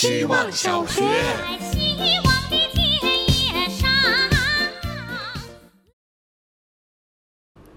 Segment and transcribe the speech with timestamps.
[0.00, 1.02] 希望小学。
[1.02, 2.90] 在希望的田
[3.28, 3.86] 野上。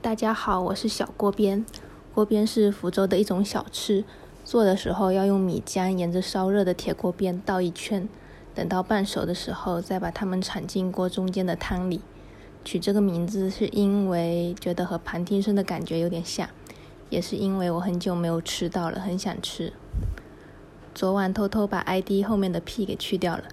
[0.01, 1.65] 大家好，我是小锅边。
[2.13, 4.05] 锅边是福州的一种小吃，
[4.45, 8.07] 做的时候要用米浆沿着烧热的铁锅边倒一圈，
[8.55, 11.99] 等到半熟的时候再把它们铲进锅中间的汤里。
[12.63, 16.47] 取这个名字是因为觉得和盘听生的感觉有点像，
[17.09, 19.73] 也是因为我很久没有吃到了，很想吃。
[20.95, 23.45] 昨晚偷偷把 ID 后面的 P 给去掉了，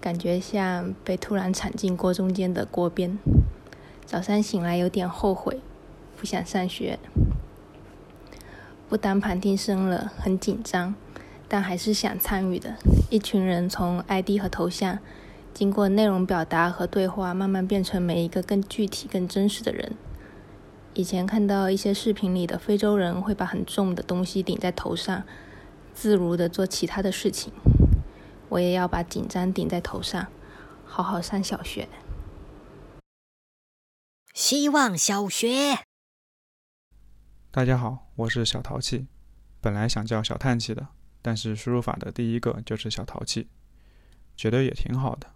[0.00, 3.18] 感觉像被突然铲进锅中间的锅边。
[4.06, 5.60] 早上醒来有点后悔，
[6.16, 6.98] 不想上学。
[8.88, 10.94] 不当旁听生了，很紧张，
[11.46, 12.76] 但还是想参与的。
[13.10, 14.98] 一群人从 ID 和头像，
[15.52, 19.92] 经过内容表达和对话，慢慢变成每一个更具体、更真实的人。
[20.94, 25.24] 以前看到一些视频里的非洲人会把很重的东西顶在头上，
[25.96, 27.50] 自如的做其他的事情，
[28.50, 30.30] 我也要把紧张顶在头上，
[30.84, 31.88] 好好上小学。
[34.34, 35.78] 希望小学。
[37.50, 39.06] 大家好，我是小淘气。
[39.62, 40.88] 本来想叫小叹气的，
[41.22, 43.48] 但是输入法的第一个就是小淘气，
[44.36, 45.32] 觉得也挺好的。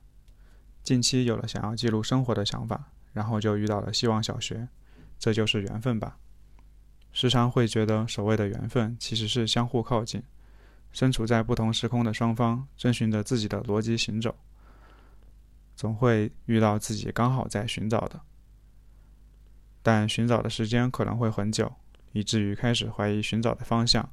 [0.82, 4.68] 近期有了想要记录生活的想法，然后就遇到了希望小学，
[5.18, 6.18] 这就是缘分吧。
[7.12, 10.22] 时常会觉得所谓的缘分其实是相互靠近，
[10.92, 14.34] 身处在不同时空的双方，遵循着自己的逻辑行走，
[15.76, 18.20] 总会遇到自己刚好在寻找的，
[19.82, 21.72] 但寻找的时间可能会很久。
[22.12, 24.10] 以至于开始怀疑寻找的方向，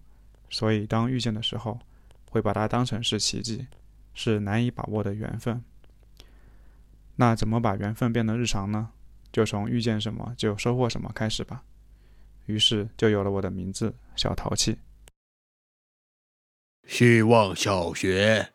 [0.51, 1.79] 所以当遇见的时候，
[2.29, 3.65] 会把它当成是奇迹，
[4.13, 5.63] 是难以把握的缘分。
[7.15, 8.91] 那怎么把缘分变得日常呢？
[9.31, 11.63] 就从遇见什么就收获什么开始吧。
[12.45, 14.77] 于是就有了我的名字——小淘气。
[16.87, 18.53] 希望小学。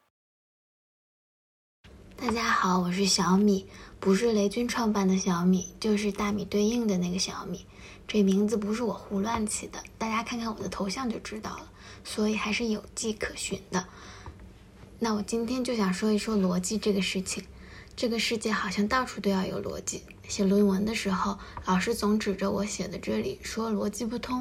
[2.17, 3.69] 大家好，我是小米，
[4.01, 7.67] 不是雷军创办的小米，就是大米对应的那个小米。
[8.09, 11.71] 这名字不是我胡乱起的，大家看看我的头像就知道了，
[12.05, 13.87] 所以还是有迹可循的。
[14.99, 17.45] 那我今天就想说一说逻辑这个事情。
[17.95, 20.05] 这个世界好像到处都要有逻辑。
[20.27, 24.41] 写论文的时候，老师总指着我写的这里说逻辑不通；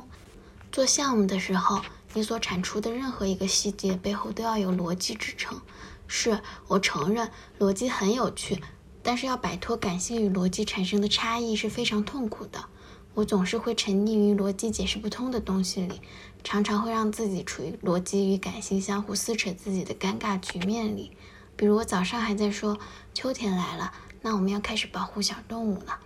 [0.71, 1.81] 做项目的时候，
[2.13, 5.61] 你所产出的任何一个细节背后都要有逻辑支撑。
[6.07, 7.29] 是我承认
[7.59, 8.61] 逻辑很有趣，
[9.01, 12.65] 但是要摆脱感性与逻辑产生的差异是非常痛苦的。
[13.13, 16.01] 我总是会沉溺于逻辑解释不通的东西里，
[16.43, 21.11] 常常会让自己处于逻辑与感性相互撕扯自己的尴尬局面里。
[21.55, 22.77] 比如我早上还在说
[23.13, 25.99] 秋天来了，那我们要开始保护小动物了。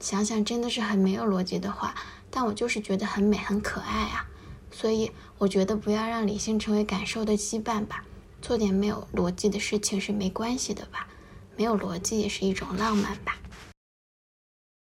[0.00, 1.94] 想想真的是很没有逻辑的话，
[2.30, 4.26] 但我就是觉得很美很可爱啊。
[4.74, 8.04] 所以我觉得不要让理性成为感受的羁绊吧，
[8.42, 11.06] 做点没有逻辑的事情是没关系的吧，
[11.56, 13.38] 没有逻辑也是一种浪漫吧。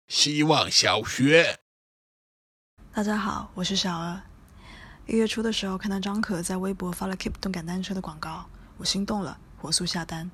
[0.07, 1.57] 希望小学。
[2.94, 4.22] 大家好，我是小鹅。
[5.07, 8.45] 一月初的时候，看到张可在微博发了 Keep 动感单车的广告，
[8.77, 10.29] 我心动了，火速下单。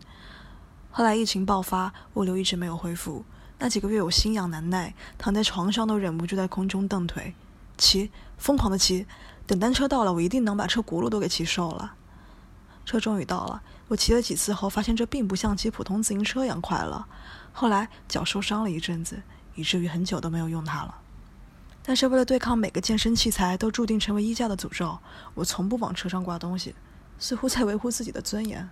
[0.92, 3.24] 后来疫情爆发，物流一直没有恢复。
[3.58, 7.34] 那几个月我心痒难耐，躺在床上都忍不住在空中蹬腿，
[7.78, 9.06] 骑，疯狂的骑。
[9.48, 11.94] 等单车到了，我一定能把车轱辘都给骑瘦了。
[12.86, 17.06] 车终于到了，我骑了几次后，发现这并不像骑普通自行车一样快乐。
[17.52, 19.22] 后来脚受伤了一阵子，
[19.56, 20.96] 以至于很久都没有用它了。
[21.82, 24.98] 但是为了对抗每个健身器材都注定成为衣架的诅咒，
[25.36, 26.76] 我从不往车上挂东西，
[27.20, 28.68] 似乎在维护自己的尊严。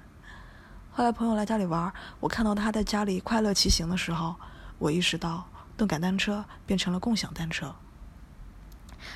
[0.92, 4.36] 后来朋友来家里玩，我看到他在家里快乐骑行的时候，
[4.78, 5.48] 我意识到
[5.78, 7.74] 动感单车变成了共享单车。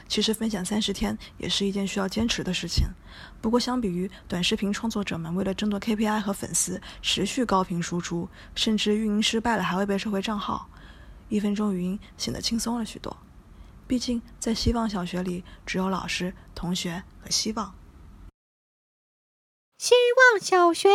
[0.07, 2.87] 其实分享三十天也是一件需要坚持的事情，
[3.41, 10.69] 不过相比于短视频创作者们为了争夺 KPI 和粉丝持续高频输出，甚至运营失败了还会被收回账号，
[11.29, 13.15] 一分钟语音显得轻松了许多。
[13.87, 17.73] 毕竟在希望小学里，只有老师、同学和希望。
[19.77, 19.93] 希
[20.33, 20.89] 望小学。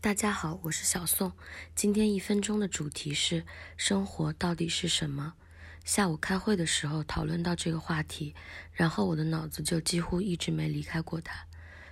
[0.00, 1.32] 大家好，我是小宋。
[1.74, 3.44] 今天一分钟的主题是
[3.76, 5.34] 生活到底是什么？
[5.84, 8.34] 下午开会的时候讨论到这个话题，
[8.72, 11.46] 然后我的脑子就几乎一直没离开过它。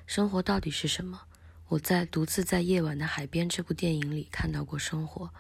[0.07, 1.23] 生活到底是什么？
[1.69, 5.31] 我在《独自在夜晚的海边》这部电影里看到过生活。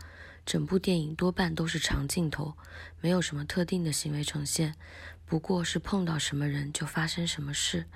[0.44, 2.56] 整部电影多半都是长镜头，
[3.00, 4.76] 没有什么特定的行为呈现，
[5.25, 7.87] 不过是碰到什么人就发生什么事，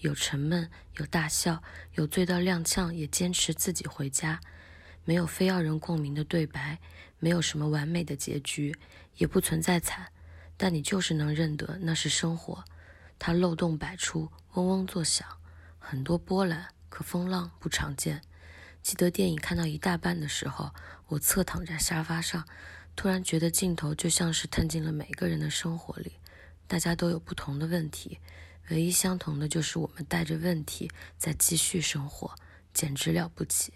[0.00, 1.62] 有沉闷，有大笑，
[1.94, 4.40] 有醉到踉跄也坚持自己回家，
[5.08, 6.78] 没有非要人共鸣的对白，
[7.18, 8.76] 没有什么完美的结局，
[9.16, 10.12] 也不存在惨，
[10.54, 12.62] 但你就是能认得那是生活，
[13.18, 15.26] 它漏洞百出，嗡嗡作响，
[15.78, 18.20] 很多波澜，可风浪不常见。
[18.82, 20.74] 记得电影看到一大半的时候，
[21.06, 22.46] 我侧躺在沙发上，
[22.94, 26.12] 突然觉得镜头就像是探进了每个人的生活里。
[26.66, 28.18] 大家都有不同的问题，
[28.68, 32.34] 唯一相同的就是我们带着问题在继续生活，
[32.74, 33.72] 简直了不起。